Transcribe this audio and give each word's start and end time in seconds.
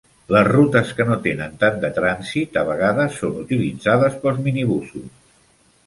Les 0.35 0.45
rutes 0.47 0.93
que 0.99 1.05
no 1.09 1.17
tenen 1.25 1.53
tan 1.65 1.77
trànsit 1.99 2.59
a 2.63 2.65
vegades 2.73 3.21
són 3.21 3.39
utilitzades 3.45 4.19
pels 4.25 4.45
minibusos. 4.49 5.11